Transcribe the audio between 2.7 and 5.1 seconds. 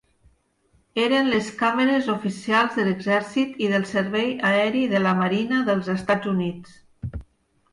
de l'Exèrcit i del Servei Aeri de